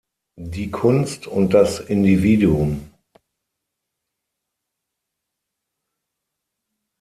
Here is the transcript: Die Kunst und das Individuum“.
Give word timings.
Die 0.35 0.71
Kunst 0.71 1.27
und 1.27 1.53
das 1.53 1.77
Individuum“. 1.79 2.89